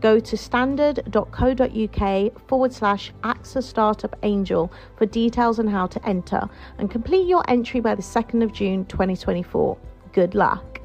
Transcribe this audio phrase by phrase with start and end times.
[0.00, 6.48] Go to standard.co.uk forward slash AXA Startup Angel for details on how to enter
[6.78, 9.76] and complete your entry by the 2nd of June 2024.
[10.12, 10.80] Good luck.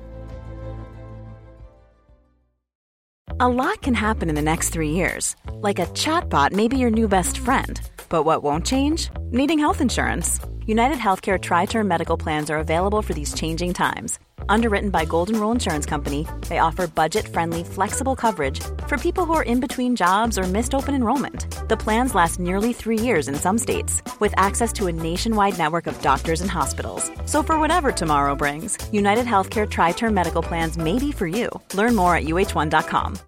[3.39, 5.35] A lot can happen in the next three years.
[5.51, 7.79] Like a chatbot may be your new best friend.
[8.09, 9.09] But what won't change?
[9.31, 10.39] Needing health insurance.
[10.65, 15.39] United Healthcare Tri Term Medical Plans are available for these changing times Underwritten by Golden
[15.39, 20.37] Rule Insurance Company, they offer budget-friendly, flexible coverage for people who are in between jobs
[20.37, 21.67] or missed open enrollment.
[21.67, 25.87] The plans last nearly three years in some states, with access to a nationwide network
[25.87, 27.11] of doctors and hospitals.
[27.25, 31.49] So for whatever tomorrow brings, United Healthcare Tri-Term Medical Plans may be for you.
[31.73, 33.19] Learn more at uh1.com.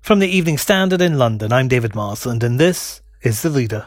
[0.00, 3.86] From the Evening Standard in London, I'm David Marsland, and this is The Leader.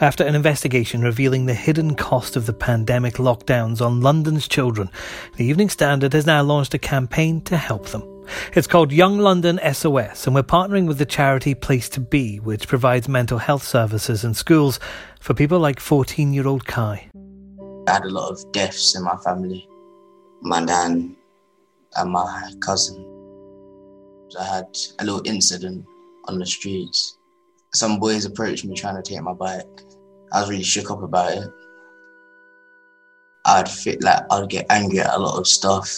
[0.00, 4.90] After an investigation revealing the hidden cost of the pandemic lockdowns on London's children,
[5.36, 8.04] the Evening Standard has now launched a campaign to help them.
[8.54, 13.38] It's called Young London SOS, and we're partnering with the charity Place2Be, which provides mental
[13.38, 14.78] health services in schools
[15.18, 17.10] for people like 14 year old Kai.
[17.88, 19.68] I had a lot of deaths in my family
[20.42, 21.16] my nan
[21.96, 23.04] and my cousin.
[24.38, 25.84] I had a little incident
[26.26, 27.17] on the streets.
[27.78, 29.64] Some boys approached me trying to take my bike.
[30.32, 31.48] I was really shook up about it.
[33.46, 35.88] I'd feel like I'd get angry at a lot of stuff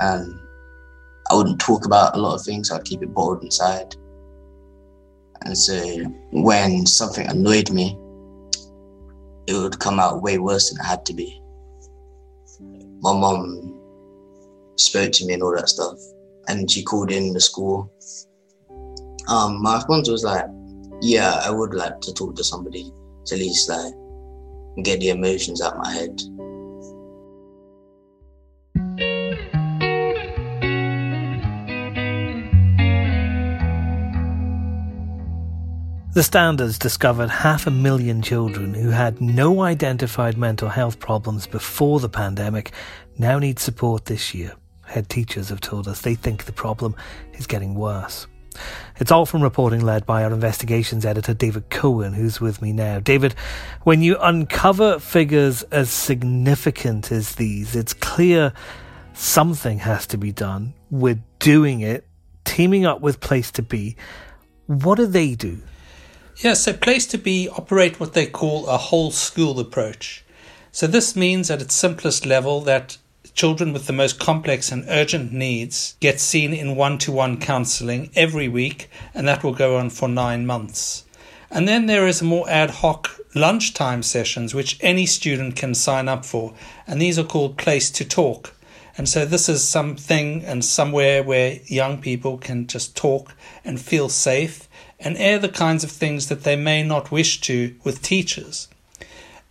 [0.00, 0.38] and
[1.30, 3.96] I wouldn't talk about a lot of things, I'd keep it bottled inside.
[5.46, 7.98] And so when something annoyed me,
[9.46, 11.40] it would come out way worse than it had to be.
[13.00, 13.80] My mom
[14.76, 15.98] spoke to me and all that stuff,
[16.48, 17.90] and she called in the school.
[19.28, 20.44] Um, my response was like,
[21.04, 22.92] "Yeah, I would like to talk to somebody."
[23.26, 23.94] to at least like
[24.82, 26.20] get the emotions out of my head.
[36.14, 41.98] The Standards discovered half a million children who had no identified mental health problems before
[41.98, 42.70] the pandemic
[43.18, 44.52] now need support this year.
[44.86, 46.94] Head teachers have told us they think the problem
[47.32, 48.28] is getting worse.
[48.98, 53.00] It's all from reporting led by our investigations editor, David Cohen, who's with me now.
[53.00, 53.34] David,
[53.82, 58.52] when you uncover figures as significant as these, it's clear
[59.12, 60.74] something has to be done.
[60.90, 62.06] We're doing it,
[62.44, 63.96] teaming up with Place2Be.
[64.66, 65.58] What do they do?
[66.36, 70.24] Yeah, so Place2Be operate what they call a whole school approach.
[70.72, 72.98] So this means at its simplest level that
[73.34, 78.10] children with the most complex and urgent needs get seen in one to one counseling
[78.14, 81.04] every week, and that will go on for nine months.
[81.50, 86.24] And then there is more ad hoc lunchtime sessions which any student can sign up
[86.24, 86.54] for,
[86.86, 88.50] and these are called Place2Talk.
[88.96, 93.34] And so this is something and somewhere where young people can just talk
[93.64, 94.68] and feel safe
[95.00, 98.68] and air the kinds of things that they may not wish to with teachers.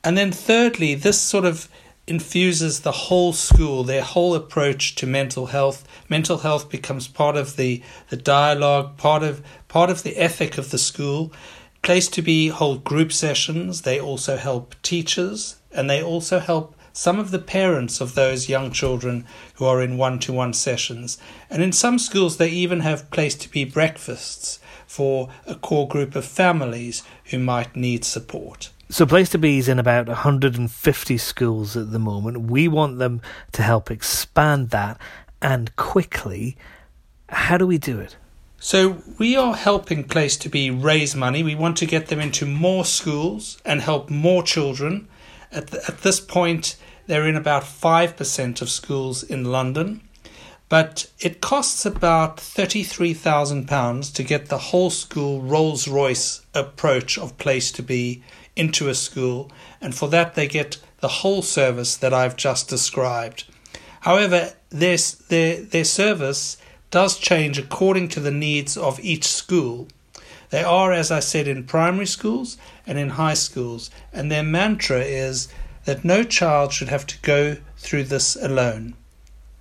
[0.04, 1.68] And then thirdly, this sort of
[2.06, 5.88] infuses the whole school, their whole approach to mental health.
[6.10, 10.72] Mental health becomes part of the, the dialogue, part of part of the ethic of
[10.72, 11.32] the school.
[11.82, 13.82] Place2Be hold group sessions.
[13.82, 18.72] They also help teachers and they also help some of the parents of those young
[18.72, 19.26] children
[19.56, 21.18] who are in one to one sessions.
[21.50, 27.04] And in some schools, they even have Place2Be breakfasts for a core group of families
[27.26, 28.70] who might need support.
[28.94, 32.52] So, Place2Be is in about 150 schools at the moment.
[32.52, 33.22] We want them
[33.54, 35.02] to help expand that
[35.42, 36.56] and quickly.
[37.30, 38.18] How do we do it?
[38.60, 41.42] So, we are helping Place2Be raise money.
[41.42, 45.08] We want to get them into more schools and help more children.
[45.52, 46.76] At, the, at this point,
[47.08, 50.08] they're in about 5% of schools in London.
[50.70, 58.22] But it costs about £33,000 to get the whole school Rolls Royce approach of Place2Be
[58.56, 59.52] into a school,
[59.82, 63.46] and for that they get the whole service that I've just described.
[64.02, 64.98] However, their,
[65.30, 66.58] their, their service
[66.92, 69.88] does change according to the needs of each school.
[70.50, 75.00] They are, as I said, in primary schools and in high schools, and their mantra
[75.00, 75.48] is
[75.86, 78.96] that no child should have to go through this alone.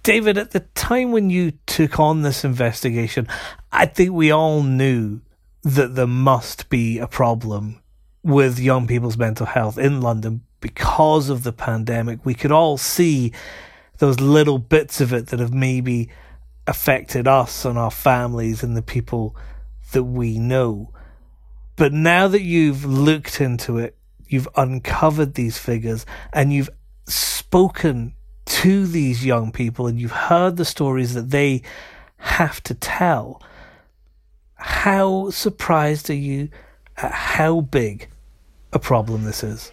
[0.02, 3.28] David, at the time when you took on this investigation,
[3.70, 5.20] I think we all knew
[5.62, 7.81] that there must be a problem
[8.22, 12.24] with young people's mental health in London because of the pandemic.
[12.24, 13.32] We could all see
[13.98, 16.08] those little bits of it that have maybe
[16.66, 19.36] affected us and our families and the people
[19.92, 20.92] that we know.
[21.76, 23.96] But now that you've looked into it,
[24.26, 26.70] you've uncovered these figures and you've
[27.06, 28.14] spoken
[28.44, 31.62] to these young people and you've heard the stories that they
[32.18, 33.42] have to tell.
[34.54, 36.48] How surprised are you
[36.96, 38.08] at how big
[38.72, 39.72] a problem this is?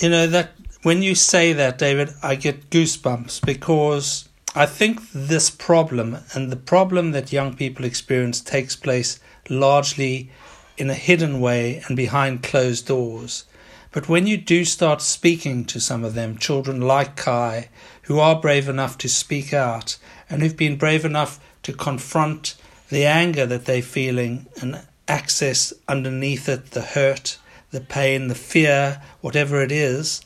[0.00, 0.52] You know, that
[0.82, 6.56] when you say that, David, I get goosebumps because I think this problem and the
[6.56, 10.30] problem that young people experience takes place largely
[10.76, 13.44] in a hidden way and behind closed doors.
[13.92, 17.68] But when you do start speaking to some of them, children like Kai,
[18.02, 19.96] who are brave enough to speak out
[20.28, 22.56] and who've been brave enough to confront
[22.90, 27.38] the anger that they're feeling and access underneath it the hurt,
[27.70, 30.20] the pain, the fear, whatever it is,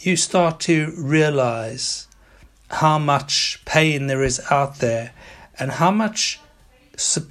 [0.00, 2.06] you start to realize
[2.68, 5.12] how much pain there is out there
[5.58, 6.40] and how much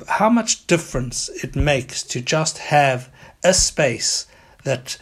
[0.07, 3.10] how much difference it makes to just have
[3.44, 4.27] a space
[4.63, 4.98] that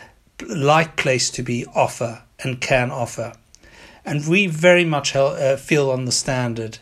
[0.48, 3.34] like Place2Be offer and can offer.
[4.06, 6.80] And we very much uh, feel on the standard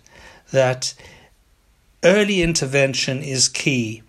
[0.51, 0.93] that
[2.03, 4.03] early intervention is key.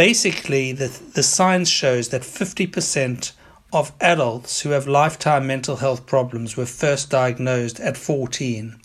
[0.00, 3.32] Basically, the, the science shows that 50%
[3.70, 8.80] of adults who have lifetime mental health problems were first diagnosed at 14.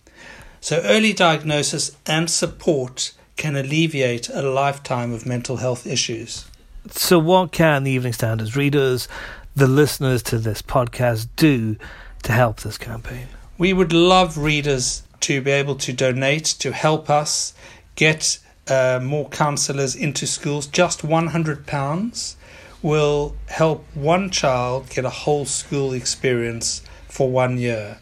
[0.60, 6.50] So, early diagnosis and support can alleviate a lifetime of mental health issues.
[6.92, 9.08] So, what can the Evening Standards readers,
[9.56, 11.78] the listeners to this podcast, do
[12.24, 13.28] to help this campaign?
[13.58, 17.54] We would love readers to be able to donate to help us
[17.96, 20.68] get uh, more counsellors into schools.
[20.68, 22.36] Just £100
[22.82, 27.98] will help one child get a whole school experience for one year.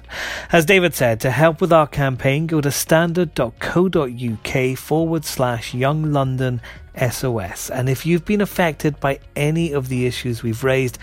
[0.51, 6.62] As David said, to help with our campaign, go to standard.co.uk forward slash Young London
[6.95, 7.71] SOS.
[7.71, 11.00] And if you've been affected by any of the issues we've raised,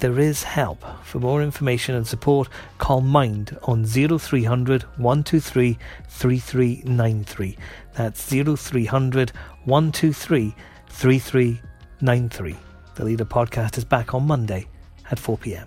[0.00, 0.82] there is help.
[1.04, 2.48] For more information and support,
[2.78, 7.56] call Mind on 0300 123 3393.
[7.94, 9.32] That's 0300
[9.64, 10.54] 123
[10.88, 12.56] 3393.
[12.94, 14.66] The Leader podcast is back on Monday
[15.10, 15.66] at 4 pm.